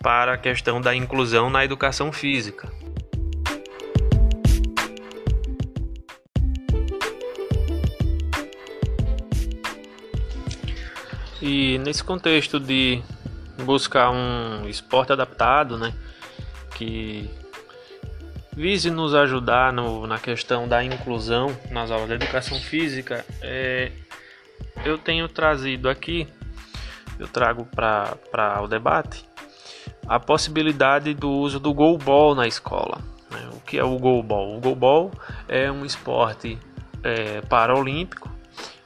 para 0.00 0.34
a 0.34 0.36
questão 0.36 0.80
da 0.80 0.92
inclusão 0.96 1.48
na 1.48 1.64
educação 1.64 2.10
física. 2.10 2.68
E 11.40 11.78
nesse 11.78 12.02
contexto 12.02 12.58
de 12.58 13.00
buscar 13.62 14.10
um 14.10 14.68
esporte 14.68 15.12
adaptado, 15.12 15.78
né, 15.78 15.94
que 16.74 17.30
vise 18.54 18.90
nos 18.90 19.14
ajudar 19.14 19.72
no, 19.72 20.06
na 20.06 20.18
questão 20.18 20.68
da 20.68 20.84
inclusão 20.84 21.56
nas 21.70 21.90
aulas 21.90 22.08
de 22.08 22.14
educação 22.14 22.58
física, 22.58 23.24
é, 23.40 23.92
eu 24.84 24.98
tenho 24.98 25.28
trazido 25.28 25.88
aqui, 25.88 26.28
eu 27.18 27.28
trago 27.28 27.66
para 27.66 28.60
o 28.62 28.68
debate, 28.68 29.24
a 30.06 30.18
possibilidade 30.18 31.14
do 31.14 31.30
uso 31.30 31.58
do 31.58 31.72
goalball 31.72 32.34
na 32.34 32.46
escola. 32.46 33.00
Né? 33.30 33.48
O 33.52 33.60
que 33.60 33.78
é 33.78 33.84
o 33.84 33.98
goalball? 33.98 34.56
O 34.56 34.60
goalball 34.60 35.12
é 35.48 35.70
um 35.70 35.84
esporte 35.84 36.58
é, 37.02 37.40
paraolímpico 37.42 38.30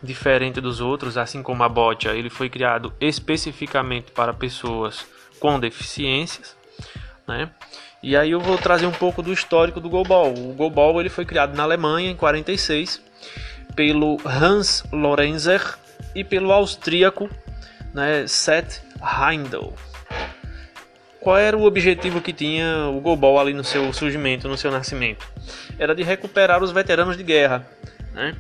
diferente 0.03 0.61
dos 0.61 0.81
outros, 0.81 1.17
assim 1.19 1.43
como 1.43 1.63
a 1.63 1.69
botia, 1.69 2.13
ele 2.13 2.31
foi 2.31 2.49
criado 2.49 2.93
especificamente 3.01 4.13
para 4.13 4.33
pessoas 4.33 5.07
com 5.41 5.59
deficiências, 5.59 6.57
né? 7.27 7.51
E 8.03 8.17
aí 8.17 8.31
eu 8.31 8.41
vou 8.41 8.59
trazer 8.59 8.87
um 8.87 8.93
pouco 8.93 9.23
do 9.23 9.33
histórico 9.33 9.81
do 9.81 9.89
goalball. 9.89 10.33
O 10.33 10.53
goalball 10.53 11.01
ele 11.01 11.09
foi 11.09 11.25
criado 11.25 11.57
na 11.57 11.63
Alemanha 11.63 12.11
em 12.11 12.17
46 12.17 13.01
pelo 13.75 14.19
Hans 14.25 14.85
Lorenzer 14.93 15.77
e 16.15 16.25
pelo 16.25 16.53
austríaco, 16.53 17.29
né, 17.93 18.27
Seth 18.27 18.83
Heindel. 19.03 19.75
Qual 21.21 21.37
era 21.37 21.57
o 21.57 21.65
objetivo 21.65 22.21
que 22.21 22.33
tinha 22.33 22.87
o 22.87 23.01
goalball 23.01 23.41
ali 23.41 23.53
no 23.53 23.65
seu 23.65 23.93
surgimento, 23.93 24.49
no 24.49 24.57
seu 24.57 24.71
nascimento? 24.71 25.27
Era 25.79 25.95
de 25.95 26.03
recuperar 26.03 26.63
os 26.63 26.71
veteranos 26.71 27.17
de 27.17 27.25
guerra, 27.25 27.67
né? 28.15 28.37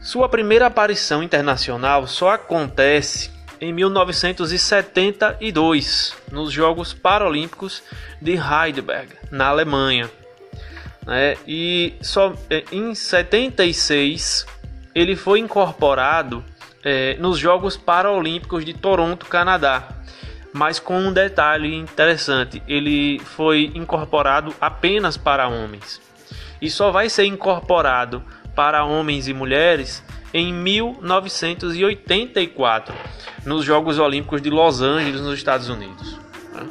Sua 0.00 0.28
primeira 0.28 0.66
aparição 0.66 1.22
internacional 1.22 2.06
só 2.06 2.30
acontece 2.30 3.33
em 3.60 3.72
1972, 3.72 6.14
nos 6.30 6.52
Jogos 6.52 6.92
Paralímpicos 6.92 7.82
de 8.20 8.32
Heidelberg, 8.32 9.08
na 9.30 9.46
Alemanha. 9.48 10.10
É, 11.06 11.36
e 11.46 11.92
só 12.00 12.32
é, 12.48 12.64
em 12.72 12.94
76 12.94 14.46
ele 14.94 15.14
foi 15.16 15.40
incorporado 15.40 16.42
é, 16.82 17.14
nos 17.18 17.38
Jogos 17.38 17.76
Paralímpicos 17.76 18.64
de 18.64 18.72
Toronto, 18.72 19.26
Canadá. 19.26 19.88
Mas 20.52 20.78
com 20.78 20.96
um 20.96 21.12
detalhe 21.12 21.74
interessante, 21.74 22.62
ele 22.68 23.18
foi 23.18 23.72
incorporado 23.74 24.54
apenas 24.60 25.16
para 25.16 25.48
homens. 25.48 26.00
E 26.62 26.70
só 26.70 26.92
vai 26.92 27.08
ser 27.08 27.24
incorporado 27.24 28.22
para 28.54 28.84
homens 28.84 29.26
e 29.26 29.34
mulheres 29.34 30.00
em 30.34 30.52
1984, 30.52 32.94
nos 33.46 33.64
Jogos 33.64 33.98
Olímpicos 34.00 34.42
de 34.42 34.50
Los 34.50 34.82
Angeles, 34.82 35.20
nos 35.20 35.38
Estados 35.38 35.68
Unidos. 35.68 36.18
Né? 36.52 36.68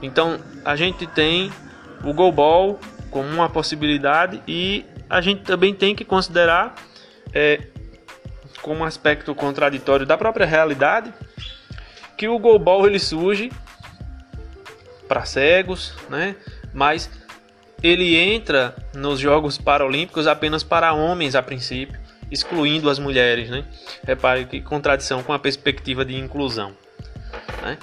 Então 0.00 0.40
a 0.64 0.74
gente 0.74 1.06
tem 1.06 1.52
o 2.02 2.14
goalball 2.14 2.80
como 3.10 3.28
uma 3.28 3.50
possibilidade 3.50 4.42
e 4.48 4.86
a 5.10 5.20
gente 5.20 5.42
também 5.42 5.74
tem 5.74 5.94
que 5.94 6.02
considerar 6.02 6.76
é, 7.34 7.60
como 8.62 8.84
aspecto 8.84 9.34
contraditório 9.34 10.06
da 10.06 10.16
própria 10.16 10.46
realidade 10.46 11.12
que 12.16 12.26
o 12.26 12.38
goalball 12.38 12.86
ele 12.86 12.98
surge 12.98 13.52
para 15.06 15.26
cegos, 15.26 15.92
né? 16.08 16.36
Mas 16.72 17.10
ele 17.82 18.16
entra 18.16 18.74
nos 18.94 19.20
Jogos 19.20 19.58
Paralímpicos 19.58 20.26
apenas 20.26 20.62
para 20.62 20.94
homens 20.94 21.34
a 21.34 21.42
princípio, 21.42 22.07
excluindo 22.30 22.90
as 22.90 22.98
mulheres. 22.98 23.48
Né? 23.50 23.64
Repare 24.06 24.44
que 24.46 24.60
contradição 24.60 25.22
com 25.22 25.32
a 25.32 25.38
perspectiva 25.38 26.04
de 26.04 26.16
inclusão. 26.16 26.72
Né? 27.62 27.78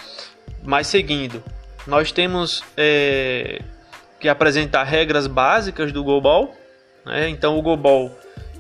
Mas 0.64 0.88
seguindo, 0.88 1.44
nós 1.86 2.12
temos 2.12 2.64
é, 2.76 3.62
que 4.20 4.28
apresentar 4.28 4.84
regras 4.84 5.28
básicas 5.28 5.92
do 5.92 6.04
goalball. 6.04 6.56
Né? 7.06 7.30
Então 7.30 7.58
o 7.58 7.62
goalball 7.62 8.12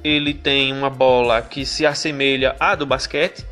ele 0.03 0.33
tem 0.33 0.71
uma 0.71 0.89
bola 0.89 1.41
que 1.41 1.65
se 1.65 1.85
assemelha 1.85 2.55
à 2.59 2.75
do 2.75 2.85
basquete, 2.85 3.43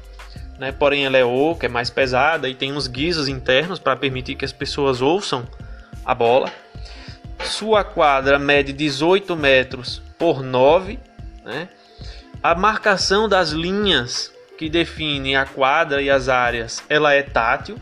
né? 0.60 0.72
porém 0.72 1.06
ela 1.06 1.18
é 1.18 1.26
oca, 1.26 1.66
é 1.66 1.70
mais 1.70 1.90
pesada 1.90 2.48
e 2.48 2.54
tem 2.54 2.72
uns 2.72 2.88
guizos 2.88 3.28
internos 3.28 3.80
para 3.80 3.96
permitir 3.96 4.36
que 4.36 4.46
as 4.46 4.52
pessoas 4.52 5.02
ouçam 5.02 5.48
a 6.06 6.14
bola. 6.14 6.52
Sua 7.44 7.84
quadra 7.84 8.38
mede 8.38 8.72
18 8.72 9.36
metros 9.36 10.02
por 10.18 10.44
9. 10.44 11.00
Né? 11.44 11.68
A 12.44 12.54
marcação 12.54 13.30
das 13.30 13.52
linhas 13.52 14.30
que 14.58 14.70
definem 14.70 15.38
a 15.38 15.46
quadra 15.46 16.02
e 16.02 16.10
as 16.10 16.28
áreas, 16.28 16.84
ela 16.90 17.14
é 17.14 17.24
tátil. 17.24 17.78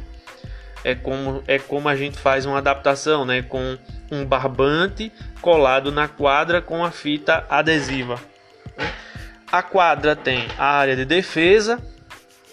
É 0.83 0.93
como, 0.93 1.43
é 1.47 1.57
como 1.57 1.89
a 1.89 1.95
gente 1.95 2.17
faz 2.17 2.45
uma 2.45 2.59
adaptação, 2.59 3.25
né? 3.25 3.41
com 3.41 3.75
um 4.11 4.23
barbante 4.23 5.11
colado 5.41 5.91
na 5.91 6.07
quadra 6.07 6.61
com 6.61 6.85
a 6.85 6.91
fita 6.91 7.43
adesiva. 7.49 8.19
Né? 8.77 8.93
A 9.51 9.63
quadra 9.63 10.15
tem 10.15 10.47
a 10.59 10.65
área 10.65 10.95
de 10.95 11.05
defesa, 11.05 11.79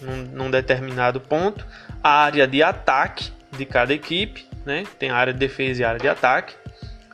num, 0.01 0.17
num 0.17 0.51
determinado 0.51 1.21
ponto, 1.21 1.63
a 2.03 2.23
área 2.23 2.47
de 2.47 2.63
ataque 2.63 3.31
de 3.51 3.65
cada 3.65 3.93
equipe, 3.93 4.47
né? 4.65 4.83
Tem 4.97 5.09
a 5.09 5.15
área 5.15 5.33
de 5.33 5.39
defesa 5.39 5.81
e 5.81 5.85
a 5.85 5.89
área 5.89 5.99
de 5.99 6.07
ataque. 6.07 6.55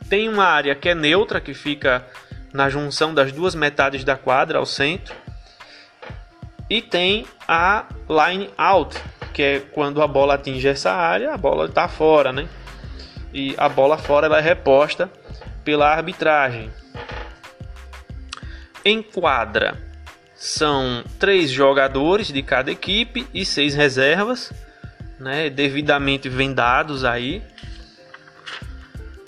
Tem 0.10 0.30
uma 0.30 0.46
área 0.46 0.76
que 0.76 0.90
é 0.90 0.96
neutra, 0.96 1.40
que 1.40 1.54
fica 1.54 2.06
na 2.56 2.70
junção 2.70 3.14
das 3.14 3.34
duas 3.34 3.54
metades 3.54 4.06
da 4.06 4.16
quadra, 4.16 4.60
ao 4.60 4.66
centro. 4.66 5.14
E 6.70 6.82
tem 6.82 7.26
a 7.46 7.86
line 8.10 8.50
out, 8.58 8.98
que 9.34 9.44
é 9.44 9.60
quando 9.60 10.02
a 10.02 10.08
bola 10.08 10.36
atinge 10.36 10.66
essa 10.66 10.94
área, 10.94 11.34
a 11.34 11.38
bola 11.38 11.66
está 11.66 11.90
fora, 11.90 12.32
né? 12.32 12.48
E 13.34 13.54
a 13.58 13.68
bola 13.68 13.98
fora 13.98 14.28
ela 14.28 14.38
é 14.38 14.42
reposta 14.42 15.12
pela 15.66 15.92
arbitragem. 15.92 16.72
Em 18.86 19.04
quadra 19.04 19.78
são 20.34 21.04
três 21.20 21.52
jogadores 21.52 22.30
de 22.30 22.42
cada 22.42 22.72
equipe 22.72 23.28
e 23.34 23.46
seis 23.46 23.76
reservas, 23.76 24.54
né, 25.20 25.50
devidamente 25.50 26.30
vendados 26.30 27.04
aí. 27.04 27.44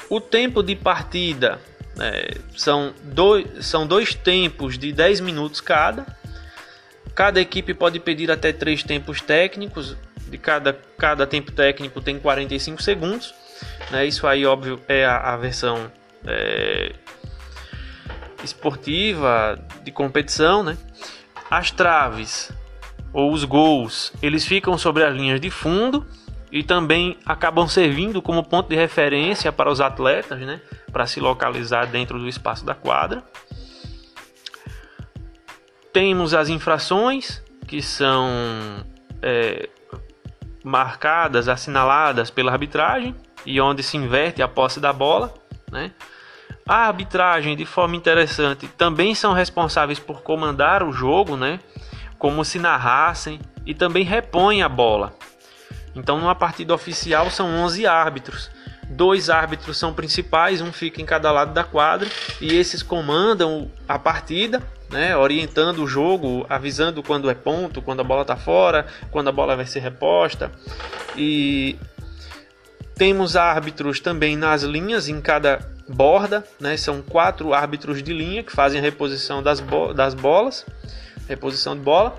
O 0.10 0.22
tempo 0.22 0.64
de 0.64 0.78
partida 0.78 1.60
é, 2.00 2.38
são, 2.56 2.94
dois, 3.04 3.66
são 3.66 3.88
dois 3.88 4.14
tempos 4.14 4.78
de 4.78 4.92
10 4.92 5.22
minutos 5.22 5.62
cada. 5.62 6.06
Cada 7.16 7.42
equipe 7.42 7.74
pode 7.74 8.00
pedir 8.00 8.30
até 8.30 8.52
três 8.52 8.84
tempos 8.84 9.22
técnicos. 9.22 9.96
De 10.30 10.38
cada, 10.38 10.74
cada 10.98 11.26
tempo 11.26 11.52
técnico 11.52 12.02
tem 12.02 12.20
45 12.20 12.84
segundos. 12.84 13.34
Né? 13.90 14.06
Isso 14.06 14.28
aí, 14.28 14.46
óbvio, 14.46 14.80
é 14.88 15.06
a, 15.06 15.34
a 15.34 15.38
versão 15.38 15.92
é, 16.26 16.92
esportiva 18.44 19.58
de 19.84 19.92
competição, 19.92 20.64
né? 20.64 20.78
As 21.50 21.72
traves 21.72 22.52
ou 23.14 23.32
os 23.32 23.46
gols, 23.46 24.12
eles 24.22 24.46
ficam 24.46 24.78
sobre 24.78 25.04
as 25.04 25.16
linhas 25.16 25.40
de 25.40 25.50
fundo 25.50 26.06
e 26.52 26.64
também 26.64 27.18
acabam 27.26 27.68
servindo 27.68 28.22
como 28.22 28.44
ponto 28.44 28.70
de 28.70 28.76
referência 28.76 29.52
para 29.52 29.70
os 29.70 29.82
atletas, 29.82 30.40
né? 30.40 30.62
Para 30.92 31.06
se 31.06 31.20
localizar 31.20 31.88
dentro 31.88 32.18
do 32.18 32.28
espaço 32.28 32.66
da 32.66 32.74
quadra. 32.74 33.24
Temos 35.92 36.34
as 36.34 36.48
infrações 36.48 37.42
que 37.68 37.82
são 37.82 38.30
é, 39.22 39.68
marcadas, 40.64 41.50
assinaladas 41.50 42.30
pela 42.30 42.52
arbitragem 42.52 43.16
e 43.46 43.60
onde 43.60 43.84
se 43.84 43.98
inverte 43.98 44.42
a 44.42 44.48
posse 44.48 44.80
da 44.80 44.94
bola, 44.94 45.34
né? 45.72 45.92
A 46.68 46.88
arbitragem, 46.88 47.56
de 47.56 47.66
forma 47.66 47.96
interessante, 47.96 48.68
também 48.68 49.16
são 49.16 49.32
responsáveis 49.32 50.00
por 50.00 50.22
comandar 50.22 50.84
o 50.84 50.92
jogo, 50.92 51.38
né? 51.38 51.60
Como 52.20 52.44
se 52.44 52.60
narrassem 52.60 53.40
e 53.66 53.74
também 53.74 54.04
repõem 54.04 54.62
a 54.62 54.70
bola. 54.70 55.14
Então, 55.98 56.20
numa 56.20 56.36
partida 56.36 56.74
oficial 56.74 57.30
são 57.30 57.50
11 57.50 57.86
árbitros. 57.88 58.50
Dois 58.90 59.30
árbitros 59.30 59.78
são 59.78 59.94
principais, 59.94 60.62
um 60.62 60.72
fica 60.72 61.02
em 61.02 61.06
cada 61.06 61.32
lado 61.32 61.54
da 61.54 61.64
quadra 61.64 62.10
e 62.40 62.56
esses 62.56 62.82
comandam 62.82 63.70
a 63.88 64.00
partida, 64.00 64.64
né, 64.90 65.18
orientando 65.18 65.84
o 65.84 65.88
jogo, 65.88 66.46
avisando 66.48 67.04
quando 67.04 67.30
é 67.30 67.34
ponto, 67.34 67.82
quando 67.82 68.00
a 68.00 68.04
bola 68.04 68.22
está 68.22 68.38
fora, 68.38 68.86
quando 69.12 69.28
a 69.28 69.32
bola 69.32 69.58
vai 69.58 69.66
ser 69.66 69.80
reposta. 69.80 70.52
E 71.18 71.78
temos 72.96 73.36
árbitros 73.36 74.00
também 74.00 74.38
nas 74.38 74.64
linhas 74.64 75.10
em 75.10 75.20
cada 75.20 75.60
borda, 75.88 76.44
né? 76.60 76.76
São 76.78 77.02
quatro 77.02 77.54
árbitros 77.54 78.02
de 78.02 78.14
linha 78.14 78.44
que 78.44 78.52
fazem 78.52 78.80
a 78.80 78.84
reposição 78.84 79.44
das, 79.44 79.60
bo 79.60 79.94
das 79.94 80.14
bolas, 80.14 80.66
reposição 81.28 81.76
de 81.76 81.82
bola. 81.82 82.18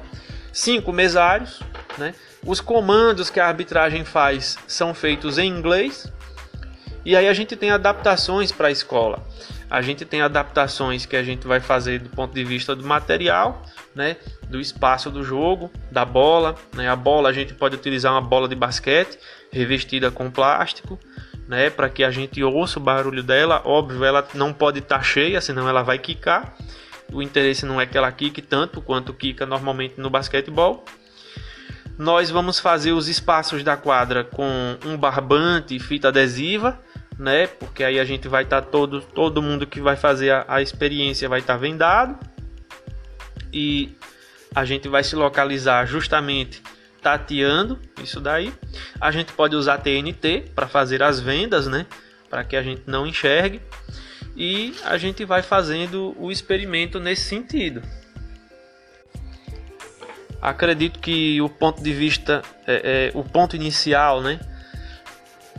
Cinco 0.53 0.93
mesários, 0.93 1.61
né? 1.97 2.15
Os 2.45 2.61
comandos 2.61 3.31
que 3.31 3.41
a 3.41 3.47
arbitragem 3.47 4.05
faz 4.05 4.57
são 4.67 4.95
feitos 4.95 5.39
em 5.39 5.49
inglês. 5.49 6.11
E 7.05 7.17
aí 7.17 7.29
a 7.29 7.33
gente 7.33 7.57
tem 7.57 7.71
adaptações 7.71 8.53
para 8.53 8.69
a 8.69 8.71
escola. 8.71 9.27
A 9.71 9.83
gente 9.83 10.05
tem 10.05 10.23
adaptações 10.23 11.05
que 11.05 11.17
a 11.17 11.23
gente 11.23 11.47
vai 11.47 11.61
fazer 11.61 12.01
do 12.01 12.09
ponto 12.09 12.35
de 12.35 12.43
vista 12.43 12.75
do 12.75 12.85
material, 12.85 13.63
né, 13.95 14.17
do 14.49 14.59
espaço 14.59 15.11
do 15.11 15.23
jogo, 15.23 15.71
da 15.91 16.05
bola. 16.05 16.55
Né? 16.75 16.89
A 16.89 16.97
bola 16.97 17.29
a 17.29 17.33
gente 17.33 17.53
pode 17.55 17.77
utilizar 17.77 18.13
uma 18.13 18.21
bola 18.21 18.49
de 18.49 18.55
basquete 18.55 19.19
revestida 19.51 20.11
com 20.11 20.31
plástico 20.31 20.99
né, 21.49 21.71
para 21.71 21.89
que 21.89 22.05
a 22.05 22.11
gente 22.11 22.45
ouça 22.45 22.79
o 22.79 22.83
barulho 22.83 23.23
dela. 23.23 23.63
Óbvio, 23.65 24.05
ela 24.05 24.27
não 24.35 24.53
pode 24.53 24.81
estar 24.81 24.99
tá 24.99 25.03
cheia, 25.03 25.41
senão 25.41 25.69
ela 25.69 25.83
vai 25.83 25.99
quicar. 25.99 26.55
O 27.13 27.23
interesse 27.23 27.65
não 27.65 27.81
é 27.81 27.87
que 27.87 27.97
ela 27.97 28.11
quique 28.13 28.43
tanto 28.43 28.81
quanto 28.81 29.15
quica 29.15 29.47
normalmente 29.47 29.95
no 29.99 30.11
basquetebol. 30.11 30.85
Nós 31.97 32.31
vamos 32.31 32.59
fazer 32.59 32.93
os 32.93 33.09
espaços 33.09 33.65
da 33.65 33.77
quadra 33.77 34.23
com 34.23 34.79
um 34.85 34.97
barbante 34.97 35.75
e 35.75 35.81
fita 35.81 36.09
adesiva, 36.09 36.79
né? 37.19 37.47
Porque 37.47 37.83
aí 37.83 37.99
a 37.99 38.05
gente 38.05 38.29
vai 38.29 38.45
estar 38.45 38.63
tá 38.63 38.69
todo 38.69 39.01
todo 39.01 39.43
mundo 39.43 39.67
que 39.67 39.81
vai 39.81 39.97
fazer 39.97 40.31
a, 40.31 40.45
a 40.47 40.63
experiência 40.63 41.29
vai 41.29 41.41
estar 41.41 41.55
tá 41.55 41.59
vendado 41.59 42.17
e 43.53 43.97
a 44.55 44.65
gente 44.65 44.89
vai 44.89 45.03
se 45.03 45.17
localizar 45.17 45.87
justamente 45.87 46.63
tateando 47.03 47.79
isso 48.03 48.21
daí. 48.21 48.53
A 49.01 49.11
gente 49.11 49.33
pode 49.33 49.57
usar 49.57 49.79
TNT 49.79 50.51
para 50.55 50.69
fazer 50.69 51.03
as 51.03 51.21
vendas, 51.21 51.67
né? 51.67 51.87
Para 52.29 52.45
que 52.45 52.57
a 52.57 52.63
gente 52.63 52.83
não 52.87 53.07
enxergue. 53.07 53.61
E 54.39 54.75
a 54.85 54.97
gente 54.97 55.25
vai 55.25 55.43
fazendo 55.43 56.15
o 56.19 56.31
experimento 56.31 57.01
nesse 57.01 57.23
sentido. 57.23 57.83
Acredito 60.41 61.01
que 61.01 61.41
o 61.43 61.49
ponto 61.49 61.83
de 61.83 61.93
vista, 61.93 62.43
é, 62.65 63.11
é 63.13 63.19
o 63.19 63.25
ponto 63.25 63.57
inicial, 63.57 64.23
né? 64.23 64.39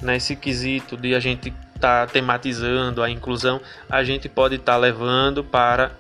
Nesse 0.01 0.33
quesito 0.35 0.95
de 0.95 1.13
a 1.13 1.19
gente 1.19 1.53
estar 1.75 2.07
tá 2.07 2.07
tematizando 2.07 3.03
a 3.03 3.09
inclusão, 3.09 3.59
a 3.89 4.01
gente 4.01 4.29
pode 4.29 4.55
estar 4.55 4.73
tá 4.73 4.77
levando 4.77 5.43
para 5.43 5.91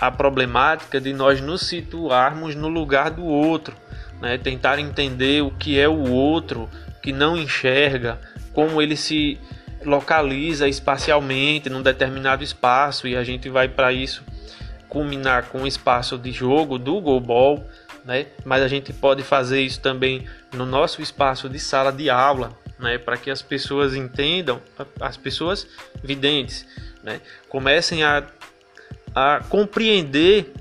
a 0.00 0.10
problemática 0.10 0.98
de 0.98 1.12
nós 1.12 1.42
nos 1.42 1.66
situarmos 1.66 2.54
no 2.54 2.68
lugar 2.68 3.10
do 3.10 3.24
outro 3.24 3.76
né? 4.24 4.38
tentar 4.38 4.78
entender 4.78 5.42
o 5.42 5.50
que 5.50 5.78
é 5.78 5.88
o 5.88 6.10
outro 6.10 6.68
que 7.02 7.12
não 7.12 7.36
enxerga, 7.36 8.18
como 8.54 8.80
ele 8.80 8.96
se 8.96 9.38
localiza 9.84 10.68
espacialmente 10.68 11.68
num 11.68 11.82
determinado 11.82 12.42
espaço 12.42 13.06
e 13.06 13.16
a 13.16 13.22
gente 13.22 13.48
vai 13.48 13.68
para 13.68 13.92
isso 13.92 14.24
culminar 14.88 15.46
com 15.46 15.62
o 15.62 15.66
espaço 15.66 16.16
de 16.16 16.30
jogo 16.30 16.78
do 16.78 17.00
goalball, 17.00 17.66
né? 18.04 18.26
Mas 18.44 18.62
a 18.62 18.68
gente 18.68 18.92
pode 18.92 19.22
fazer 19.22 19.60
isso 19.60 19.80
também 19.80 20.26
no 20.52 20.64
nosso 20.64 21.02
espaço 21.02 21.48
de 21.48 21.58
sala 21.58 21.92
de 21.92 22.08
aula, 22.08 22.56
né? 22.78 22.98
Para 22.98 23.16
que 23.16 23.30
as 23.30 23.42
pessoas 23.42 23.94
entendam, 23.94 24.60
as 25.00 25.16
pessoas 25.16 25.66
videntes, 26.02 26.66
né? 27.02 27.20
Comecem 27.48 28.04
a, 28.04 28.22
a 29.14 29.40
compreender 29.48 30.52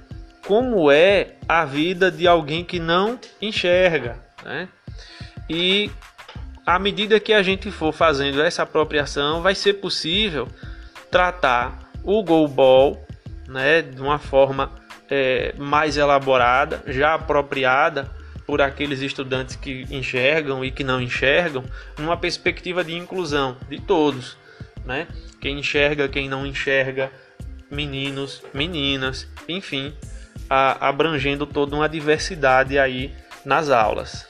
como 0.45 0.91
é 0.91 1.35
a 1.47 1.63
vida 1.63 2.11
de 2.11 2.27
alguém 2.27 2.63
que 2.63 2.79
não 2.79 3.19
enxerga, 3.41 4.17
né? 4.43 4.67
E 5.49 5.91
à 6.65 6.79
medida 6.79 7.19
que 7.19 7.33
a 7.33 7.43
gente 7.43 7.69
for 7.71 7.91
fazendo 7.91 8.41
essa 8.41 8.63
apropriação, 8.63 9.41
vai 9.41 9.55
ser 9.55 9.73
possível 9.73 10.47
tratar 11.11 11.91
o 12.03 12.23
goalball, 12.23 13.05
né, 13.47 13.81
de 13.81 14.01
uma 14.01 14.17
forma 14.17 14.71
é, 15.09 15.53
mais 15.57 15.97
elaborada, 15.97 16.83
já 16.87 17.13
apropriada 17.13 18.09
por 18.45 18.61
aqueles 18.61 19.01
estudantes 19.01 19.55
que 19.55 19.85
enxergam 19.89 20.63
e 20.63 20.71
que 20.71 20.83
não 20.83 21.01
enxergam, 21.01 21.63
numa 21.97 22.17
perspectiva 22.17 22.83
de 22.83 22.93
inclusão 22.95 23.57
de 23.69 23.79
todos, 23.79 24.37
né? 24.85 25.07
Quem 25.39 25.59
enxerga, 25.59 26.09
quem 26.09 26.27
não 26.27 26.45
enxerga, 26.45 27.09
meninos, 27.71 28.43
meninas, 28.53 29.27
enfim, 29.47 29.93
a, 30.49 30.89
abrangendo 30.89 31.45
toda 31.45 31.75
uma 31.75 31.87
diversidade 31.87 32.77
aí 32.77 33.13
nas 33.45 33.69
aulas. 33.69 34.27